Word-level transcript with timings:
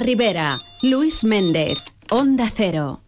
Rivera, 0.00 0.60
Luis 0.82 1.24
Méndez, 1.24 1.78
Onda 2.10 2.50
Cero. 2.54 3.00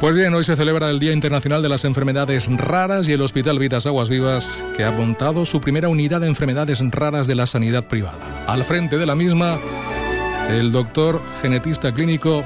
Pues 0.00 0.14
bien, 0.14 0.32
hoy 0.32 0.44
se 0.44 0.54
celebra 0.54 0.90
el 0.90 1.00
Día 1.00 1.12
Internacional 1.12 1.60
de 1.60 1.68
las 1.68 1.84
Enfermedades 1.84 2.46
Raras 2.56 3.08
y 3.08 3.14
el 3.14 3.20
Hospital 3.20 3.58
Vitas 3.58 3.84
Aguas 3.84 4.08
Vivas, 4.08 4.64
que 4.76 4.84
ha 4.84 4.92
montado 4.92 5.44
su 5.44 5.60
primera 5.60 5.88
unidad 5.88 6.20
de 6.20 6.28
enfermedades 6.28 6.80
raras 6.92 7.26
de 7.26 7.34
la 7.34 7.46
sanidad 7.46 7.88
privada. 7.88 8.44
Al 8.46 8.64
frente 8.64 8.96
de 8.96 9.06
la 9.06 9.16
misma, 9.16 9.58
el 10.48 10.70
doctor 10.70 11.20
genetista 11.42 11.92
clínico 11.92 12.44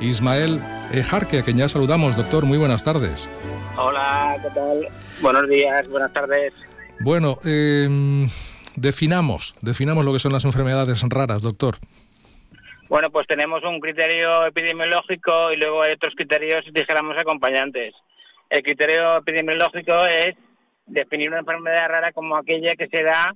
Ismael 0.00 0.60
Ejarque, 0.92 1.40
a 1.40 1.42
quien 1.42 1.56
ya 1.56 1.68
saludamos. 1.68 2.16
Doctor, 2.16 2.44
muy 2.44 2.58
buenas 2.58 2.84
tardes. 2.84 3.28
Hola, 3.76 4.36
¿qué 4.40 4.50
tal? 4.50 4.88
Buenos 5.20 5.48
días, 5.48 5.88
buenas 5.88 6.12
tardes. 6.12 6.52
Bueno, 7.00 7.40
eh, 7.44 8.28
definamos, 8.76 9.54
definamos 9.60 10.04
lo 10.04 10.12
que 10.12 10.20
son 10.20 10.32
las 10.32 10.44
enfermedades 10.44 11.02
raras, 11.08 11.42
doctor. 11.42 11.78
Bueno, 12.92 13.10
pues 13.10 13.26
tenemos 13.26 13.64
un 13.64 13.80
criterio 13.80 14.44
epidemiológico 14.44 15.50
y 15.50 15.56
luego 15.56 15.80
hay 15.80 15.92
otros 15.92 16.14
criterios, 16.14 16.70
dijéramos, 16.74 17.16
acompañantes. 17.16 17.94
El 18.50 18.62
criterio 18.62 19.16
epidemiológico 19.16 20.04
es 20.04 20.34
definir 20.84 21.30
una 21.30 21.38
enfermedad 21.38 21.88
rara 21.88 22.12
como 22.12 22.36
aquella 22.36 22.76
que 22.76 22.88
se 22.88 23.02
da 23.02 23.34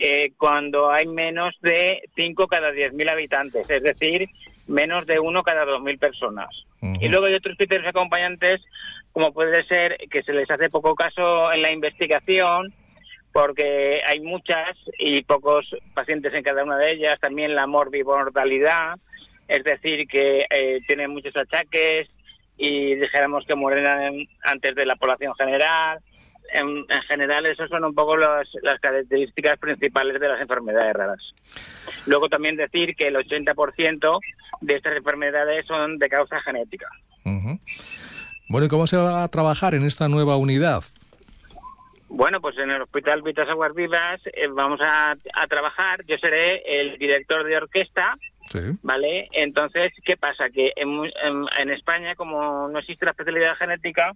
eh, 0.00 0.32
cuando 0.36 0.90
hay 0.90 1.06
menos 1.06 1.54
de 1.60 2.02
5 2.16 2.48
cada 2.48 2.72
10.000 2.72 3.08
habitantes, 3.08 3.70
es 3.70 3.84
decir, 3.84 4.28
menos 4.66 5.06
de 5.06 5.20
1 5.20 5.42
cada 5.44 5.64
2.000 5.64 5.98
personas. 6.00 6.66
Y 7.00 7.06
luego 7.06 7.26
hay 7.26 7.34
otros 7.34 7.56
criterios 7.56 7.86
acompañantes, 7.86 8.64
como 9.12 9.32
puede 9.32 9.62
ser 9.62 9.96
que 10.10 10.24
se 10.24 10.32
les 10.32 10.50
hace 10.50 10.70
poco 10.70 10.96
caso 10.96 11.52
en 11.52 11.62
la 11.62 11.70
investigación, 11.70 12.74
porque 13.32 14.02
hay 14.06 14.20
muchas 14.20 14.76
y 14.98 15.22
pocos 15.22 15.74
pacientes 15.94 16.34
en 16.34 16.42
cada 16.42 16.64
una 16.64 16.76
de 16.76 16.92
ellas, 16.92 17.18
también 17.20 17.54
la 17.54 17.66
morbimortalidad, 17.66 18.98
es 19.48 19.64
decir, 19.64 20.06
que 20.06 20.46
eh, 20.50 20.80
tienen 20.86 21.10
muchos 21.10 21.36
achaques 21.36 22.08
y 22.56 22.94
dijéramos 22.94 23.44
que 23.44 23.54
mueren 23.54 24.28
antes 24.44 24.74
de 24.74 24.86
la 24.86 24.96
población 24.96 25.34
general. 25.34 26.00
En, 26.52 26.84
general, 27.08 27.46
esas 27.46 27.70
son 27.70 27.84
un 27.84 27.94
poco 27.94 28.16
las 28.16 28.48
características 28.80 29.58
principales 29.58 30.20
de 30.20 30.28
las 30.28 30.40
enfermedades 30.40 30.92
raras. 30.92 31.34
Luego 32.06 32.28
también 32.28 32.56
decir 32.56 32.94
que 32.94 33.08
el 33.08 33.16
80% 33.16 34.20
de 34.60 34.74
estas 34.74 34.96
enfermedades 34.96 35.64
son 35.66 35.98
de 35.98 36.08
causa 36.10 36.40
genética. 36.40 36.88
Bueno, 38.48 38.66
¿y 38.66 38.68
cómo 38.68 38.86
se 38.86 38.98
va 38.98 39.24
a 39.24 39.28
trabajar 39.28 39.74
en 39.74 39.84
esta 39.84 40.08
nueva 40.08 40.36
unidad? 40.36 40.84
Bueno, 42.14 42.42
pues 42.42 42.58
en 42.58 42.70
el 42.70 42.82
Hospital 42.82 43.22
Vitas 43.22 43.48
Aguas 43.48 43.74
Vivas 43.74 44.20
eh, 44.26 44.46
vamos 44.46 44.80
a, 44.82 45.16
trabajar. 45.48 46.04
Yo 46.04 46.18
seré 46.18 46.62
el 46.66 46.98
director 46.98 47.42
de 47.42 47.56
orquesta, 47.56 48.18
¿vale? 48.82 49.30
Entonces, 49.32 49.92
¿qué 50.04 50.18
pasa? 50.18 50.50
Que 50.50 50.74
en, 50.76 51.70
España, 51.70 52.14
como 52.14 52.68
no 52.68 52.78
existe 52.78 53.06
la 53.06 53.12
especialidad 53.12 53.56
genética, 53.56 54.12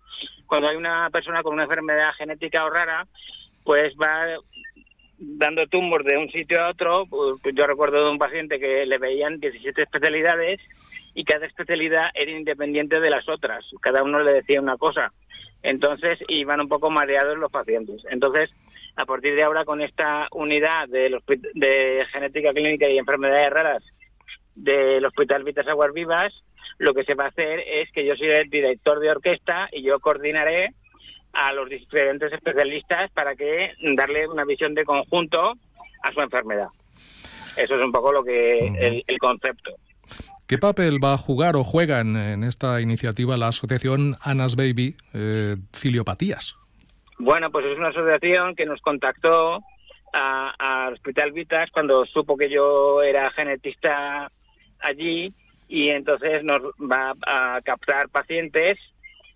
cuando 0.47 0.69
hay 0.69 0.77
una 0.77 1.08
persona 1.08 1.42
con 1.42 1.55
una 1.55 1.62
enfermedad 1.62 2.12
genética 2.12 2.66
o 2.66 2.70
rara, 2.70 3.06
pues 3.64 3.94
va 3.94 4.27
dando 5.19 5.66
tumores 5.66 6.06
de 6.06 6.19
un 6.19 6.31
sitio 6.31 6.62
a 6.62 6.69
otro. 6.69 7.06
Pues 7.06 7.55
yo 7.55 7.66
recuerdo 7.66 8.05
de 8.05 8.10
un 8.10 8.19
paciente 8.19 8.60
que 8.60 8.84
le 8.84 8.98
veían 8.98 9.41
17 9.41 9.81
especialidades 9.81 10.60
y 11.14 11.25
cada 11.25 11.47
especialidad 11.47 12.10
era 12.12 12.31
independiente 12.31 13.00
de 13.00 13.08
las 13.08 13.27
otras. 13.27 13.64
Cada 13.81 14.03
uno 14.03 14.20
le 14.20 14.34
decía 14.34 14.60
una 14.60 14.77
cosa. 14.77 15.14
Entonces 15.67 16.20
iban 16.28 16.61
un 16.61 16.69
poco 16.69 16.91
mareados 16.91 17.36
los 17.36 17.50
pacientes. 17.50 18.06
Entonces, 18.09 18.55
a 18.95 19.05
partir 19.05 19.34
de 19.34 19.42
ahora, 19.42 19.64
con 19.64 19.81
esta 19.81 20.28
unidad 20.31 20.89
de, 20.89 21.20
de 21.55 22.06
genética 22.12 22.53
clínica 22.53 22.89
y 22.89 22.98
enfermedades 22.98 23.50
raras 23.50 23.83
del 24.55 25.05
Hospital 25.05 25.42
Vitas 25.42 25.67
Aguas 25.67 25.92
Vivas, 25.92 26.44
lo 26.78 26.94
que 26.94 27.03
se 27.03 27.14
va 27.14 27.25
a 27.25 27.28
hacer 27.28 27.64
es 27.67 27.91
que 27.91 28.06
yo 28.06 28.14
soy 28.14 28.28
el 28.28 28.48
director 28.48 29.00
de 29.00 29.11
orquesta 29.11 29.69
y 29.72 29.83
yo 29.83 29.98
coordinaré 29.98 30.72
a 31.33 31.53
los 31.53 31.69
diferentes 31.69 32.32
especialistas 32.32 33.10
para 33.10 33.34
que 33.34 33.72
darle 33.97 34.28
una 34.28 34.44
visión 34.44 34.72
de 34.72 34.84
conjunto 34.84 35.55
a 36.03 36.12
su 36.12 36.21
enfermedad. 36.21 36.69
Eso 37.56 37.75
es 37.75 37.84
un 37.84 37.91
poco 37.91 38.12
lo 38.12 38.22
que 38.22 39.03
el 39.05 39.19
concepto. 39.19 39.75
¿Qué 40.46 40.58
papel 40.58 41.02
va 41.02 41.14
a 41.14 41.18
jugar 41.18 41.56
o 41.56 41.64
juega 41.64 41.98
en, 42.00 42.44
esta 42.44 42.80
iniciativa 42.80 43.36
la 43.36 43.48
asociación 43.48 44.16
Anas 44.20 44.54
Baby 44.54 44.96
eh, 45.12 45.56
Ciliopatías? 45.74 46.54
Bueno, 47.18 47.50
pues 47.50 47.66
es 47.66 47.76
una 47.76 47.88
asociación 47.88 48.54
que 48.54 48.64
nos 48.64 48.80
contactó 48.80 49.64
al 50.12 50.92
Hospital 50.94 51.32
Vitas 51.32 51.70
cuando 51.72 52.06
supo 52.06 52.36
que 52.36 52.48
yo 52.48 53.02
era 53.02 53.30
genetista 53.30 54.30
allí 54.78 55.34
y 55.68 55.88
entonces 55.88 56.44
nos 56.44 56.62
va 56.80 57.14
a 57.26 57.60
captar 57.64 58.08
pacientes 58.08 58.78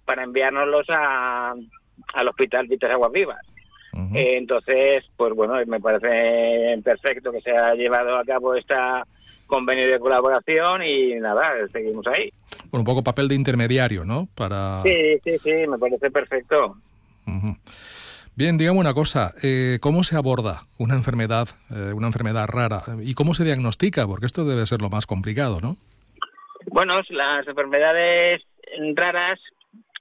para 0.05 0.23
enviárnoslos 0.23 0.87
a, 0.91 1.55
al 2.15 2.29
Hospital 2.29 2.69
Vitas 2.69 2.93
Aguas 2.93 3.13
Vivas. 3.13 3.41
Eh, 4.15 4.37
entonces, 4.37 5.05
pues 5.17 5.35
bueno, 5.35 5.55
me 5.67 5.81
parece 5.81 6.81
perfecto 6.85 7.33
que 7.33 7.41
se 7.41 7.51
haya 7.51 7.75
llevado 7.75 8.17
a 8.17 8.25
cabo 8.25 8.55
esta 8.55 9.05
convenio 9.51 9.87
de 9.87 9.99
colaboración 9.99 10.83
y 10.83 11.15
nada, 11.17 11.53
seguimos 11.73 12.07
ahí. 12.07 12.33
Bueno, 12.71 12.81
un 12.81 12.85
poco 12.85 13.03
papel 13.03 13.29
de 13.29 13.35
intermediario, 13.35 14.05
¿no? 14.05 14.29
Para... 14.35 14.83
Sí, 14.85 15.19
sí, 15.23 15.37
sí, 15.43 15.53
me 15.69 15.77
parece 15.79 16.11
perfecto. 16.11 16.77
Bien, 18.35 18.57
digamos 18.57 18.81
una 18.81 18.95
cosa, 18.95 19.35
eh, 19.43 19.79
¿cómo 19.81 20.03
se 20.03 20.17
aborda 20.17 20.63
una 20.79 20.95
enfermedad, 20.95 21.49
eh, 21.71 21.93
una 21.93 22.07
enfermedad 22.07 22.49
rara 22.49 22.83
y 23.03 23.15
cómo 23.15 23.35
se 23.35 23.45
diagnostica? 23.45 24.07
Porque 24.07 24.27
esto 24.27 24.45
debe 24.45 24.67
ser 24.67 24.81
lo 24.81 24.89
más 24.89 25.07
complicado, 25.07 25.61
¿no? 25.61 25.77
Bueno, 26.67 27.01
las 27.11 27.47
enfermedades 27.47 28.47
raras, 28.95 29.41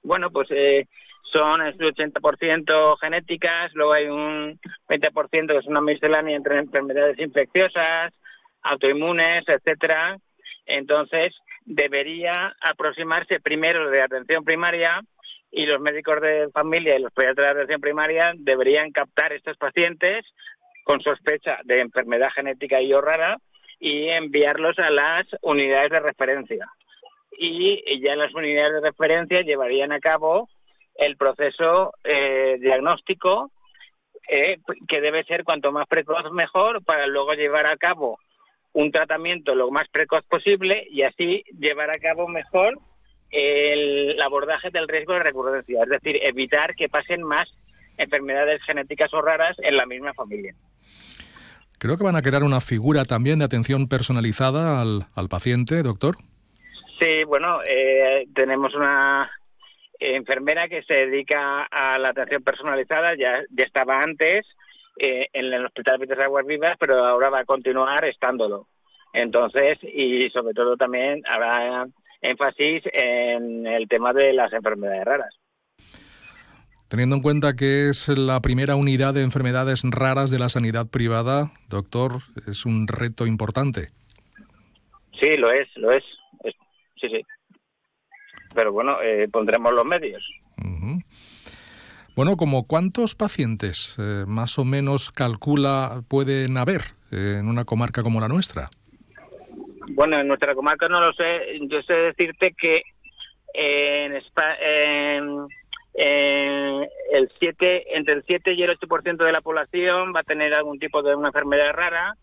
bueno, 0.02 0.30
pues 0.30 0.48
eh, 0.52 0.86
son 1.22 1.60
el 1.60 1.76
80% 1.76 2.98
genéticas, 2.98 3.72
luego 3.74 3.92
hay 3.92 4.06
un 4.06 4.58
20% 4.88 5.46
que 5.48 5.58
es 5.58 5.66
una 5.66 5.80
miscelánea 5.80 6.36
entre 6.36 6.58
enfermedades 6.58 7.18
infecciosas, 7.18 8.12
autoinmunes, 8.62 9.44
etcétera. 9.46 10.18
Entonces, 10.66 11.36
debería 11.64 12.54
aproximarse 12.60 13.40
primero 13.40 13.90
de 13.90 14.02
atención 14.02 14.44
primaria 14.44 15.02
y 15.50 15.66
los 15.66 15.80
médicos 15.80 16.20
de 16.20 16.48
familia 16.52 16.96
y 16.96 17.02
los 17.02 17.12
pediatras 17.12 17.46
de 17.46 17.52
atención 17.52 17.80
primaria 17.80 18.32
deberían 18.36 18.92
captar 18.92 19.32
estos 19.32 19.56
pacientes 19.56 20.24
con 20.84 21.00
sospecha 21.00 21.58
de 21.64 21.80
enfermedad 21.80 22.30
genética 22.34 22.80
y 22.80 22.92
o 22.92 23.00
rara 23.00 23.38
y 23.78 24.08
enviarlos 24.08 24.78
a 24.78 24.90
las 24.90 25.26
unidades 25.42 25.90
de 25.90 26.00
referencia. 26.00 26.68
Y 27.32 28.00
ya 28.00 28.16
las 28.16 28.34
unidades 28.34 28.74
de 28.74 28.90
referencia 28.90 29.40
llevarían 29.40 29.92
a 29.92 30.00
cabo 30.00 30.48
el 30.94 31.16
proceso 31.16 31.92
eh, 32.04 32.58
diagnóstico, 32.60 33.50
eh, 34.28 34.58
que 34.86 35.00
debe 35.00 35.24
ser 35.24 35.44
cuanto 35.44 35.72
más 35.72 35.86
precoz 35.86 36.30
mejor, 36.30 36.84
para 36.84 37.06
luego 37.06 37.32
llevar 37.32 37.66
a 37.66 37.76
cabo 37.76 38.18
un 38.72 38.92
tratamiento 38.92 39.54
lo 39.54 39.70
más 39.70 39.88
precoz 39.88 40.22
posible 40.24 40.86
y 40.90 41.02
así 41.02 41.44
llevar 41.58 41.90
a 41.90 41.98
cabo 41.98 42.28
mejor 42.28 42.78
el 43.30 44.20
abordaje 44.20 44.70
del 44.70 44.88
riesgo 44.88 45.14
de 45.14 45.20
recurrencia, 45.20 45.82
es 45.82 45.88
decir, 45.88 46.18
evitar 46.22 46.74
que 46.74 46.88
pasen 46.88 47.22
más 47.22 47.52
enfermedades 47.96 48.62
genéticas 48.62 49.12
o 49.14 49.22
raras 49.22 49.56
en 49.62 49.76
la 49.76 49.86
misma 49.86 50.14
familia. 50.14 50.54
Creo 51.78 51.96
que 51.96 52.04
van 52.04 52.16
a 52.16 52.22
crear 52.22 52.42
una 52.42 52.60
figura 52.60 53.04
también 53.04 53.38
de 53.38 53.44
atención 53.44 53.88
personalizada 53.88 54.80
al, 54.82 55.28
paciente, 55.28 55.82
doctor. 55.82 56.16
Sí, 56.98 57.24
bueno, 57.24 57.60
eh, 57.66 58.26
tenemos 58.34 58.74
una 58.74 59.30
enfermera 59.98 60.68
que 60.68 60.82
se 60.82 61.06
dedica 61.06 61.62
a 61.62 61.98
la 61.98 62.10
atención 62.10 62.42
personalizada, 62.42 63.14
ya, 63.16 63.42
ya 63.50 63.64
estaba 63.64 64.02
antes, 64.02 64.46
eh, 65.02 65.28
en 65.32 65.52
el 65.52 65.64
Hospital 65.64 65.98
de 65.98 66.22
Aguas 66.22 66.44
Vivas, 66.44 66.76
pero 66.78 67.02
ahora 67.06 67.30
va 67.30 67.38
a 67.40 67.44
continuar 67.46 68.04
estándolo. 68.04 68.68
Entonces, 69.14 69.78
y 69.82 70.28
sobre 70.28 70.52
todo 70.52 70.76
también 70.76 71.22
habrá 71.26 71.86
énfasis 72.20 72.82
en 72.92 73.66
el 73.66 73.88
tema 73.88 74.12
de 74.12 74.34
las 74.34 74.52
enfermedades 74.52 75.04
raras. 75.06 75.40
Teniendo 76.88 77.16
en 77.16 77.22
cuenta 77.22 77.54
que 77.54 77.88
es 77.88 78.08
la 78.08 78.40
primera 78.40 78.76
unidad 78.76 79.14
de 79.14 79.22
enfermedades 79.22 79.82
raras 79.84 80.30
de 80.30 80.38
la 80.38 80.50
sanidad 80.50 80.86
privada, 80.86 81.50
doctor, 81.70 82.18
es 82.46 82.66
un 82.66 82.86
reto 82.86 83.26
importante. 83.26 83.88
Sí, 85.18 85.38
lo 85.38 85.50
es, 85.50 85.68
lo 85.76 85.92
es. 85.92 86.04
sí, 86.96 87.08
sí. 87.08 87.22
Pero 88.54 88.72
bueno, 88.72 89.00
eh, 89.00 89.28
pondremos 89.32 89.72
los 89.72 89.86
medios. 89.86 90.28
Bueno, 92.16 92.36
como 92.36 92.66
cuántos 92.66 93.14
pacientes 93.14 93.94
eh, 93.98 94.24
más 94.26 94.58
o 94.58 94.64
menos 94.64 95.10
calcula 95.10 96.02
pueden 96.08 96.56
haber 96.58 96.82
eh, 97.12 97.36
en 97.38 97.48
una 97.48 97.64
comarca 97.64 98.02
como 98.02 98.20
la 98.20 98.28
nuestra? 98.28 98.68
Bueno, 99.90 100.18
en 100.18 100.28
nuestra 100.28 100.54
comarca 100.54 100.88
no 100.88 101.00
lo 101.00 101.12
sé. 101.12 101.58
Yo 101.68 101.82
sé 101.82 101.94
decirte 101.94 102.52
que 102.52 102.82
en, 103.54 104.14
eh, 105.94 106.88
el 107.12 107.30
7, 107.38 107.96
entre 107.96 108.14
el 108.14 108.24
7 108.26 108.52
y 108.54 108.62
el 108.62 108.78
8% 108.78 109.24
de 109.24 109.32
la 109.32 109.40
población 109.40 110.12
va 110.14 110.20
a 110.20 110.24
tener 110.24 110.54
algún 110.54 110.78
tipo 110.78 111.02
de 111.02 111.14
una 111.14 111.28
enfermedad 111.28 111.72
rara. 111.72 112.16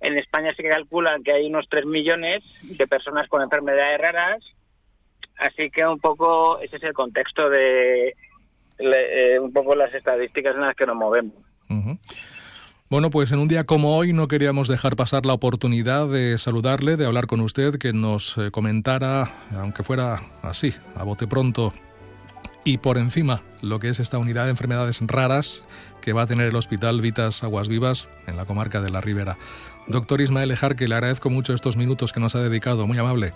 En 0.00 0.18
España 0.18 0.52
se 0.54 0.62
calcula 0.62 1.18
que 1.24 1.32
hay 1.32 1.46
unos 1.46 1.68
3 1.68 1.86
millones 1.86 2.42
de 2.62 2.86
personas 2.86 3.28
con 3.28 3.42
enfermedades 3.42 4.00
raras. 4.00 4.54
Así 5.36 5.70
que 5.70 5.86
un 5.86 5.98
poco 5.98 6.60
ese 6.60 6.76
es 6.76 6.82
el 6.82 6.92
contexto 6.92 7.48
de 7.48 8.14
eh, 8.82 9.38
un 9.38 9.52
poco 9.52 9.74
las 9.74 9.92
estadísticas 9.94 10.54
en 10.54 10.62
las 10.62 10.74
que 10.74 10.86
nos 10.86 10.96
movemos. 10.96 11.34
Bueno, 12.92 13.08
pues 13.08 13.32
en 13.32 13.38
un 13.38 13.48
día 13.48 13.64
como 13.64 13.96
hoy 13.96 14.12
no 14.12 14.28
queríamos 14.28 14.68
dejar 14.68 14.96
pasar 14.96 15.24
la 15.24 15.32
oportunidad 15.32 16.08
de 16.08 16.36
saludarle, 16.36 16.98
de 16.98 17.06
hablar 17.06 17.26
con 17.26 17.40
usted, 17.40 17.78
que 17.78 17.94
nos 17.94 18.36
eh, 18.36 18.50
comentara, 18.50 19.32
aunque 19.56 19.82
fuera 19.82 20.20
así, 20.42 20.74
a 20.94 21.02
bote 21.02 21.26
pronto, 21.26 21.72
y 22.64 22.78
por 22.78 22.98
encima 22.98 23.40
lo 23.62 23.78
que 23.78 23.88
es 23.88 23.98
esta 23.98 24.18
unidad 24.18 24.44
de 24.44 24.50
enfermedades 24.50 25.00
raras 25.06 25.64
que 26.02 26.12
va 26.12 26.22
a 26.22 26.26
tener 26.26 26.48
el 26.48 26.56
Hospital 26.56 27.00
Vitas 27.00 27.42
Aguas 27.42 27.68
Vivas 27.68 28.10
en 28.26 28.36
la 28.36 28.44
comarca 28.44 28.82
de 28.82 28.90
la 28.90 29.00
Ribera. 29.00 29.38
Doctor 29.86 30.20
Ismael 30.20 30.50
Ejar, 30.50 30.76
que 30.76 30.86
le 30.86 30.94
agradezco 30.94 31.30
mucho 31.30 31.54
estos 31.54 31.78
minutos 31.78 32.12
que 32.12 32.20
nos 32.20 32.34
ha 32.34 32.42
dedicado, 32.42 32.86
muy 32.86 32.98
amable. 32.98 33.32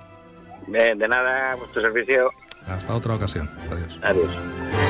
de 0.67 1.09
nada, 1.09 1.53
a 1.53 1.55
vuestro 1.57 1.81
servicio. 1.81 2.31
Hasta 2.67 2.95
otra 2.95 3.15
ocasión. 3.15 3.51
Adiós. 3.71 3.99
Adiós. 4.03 4.86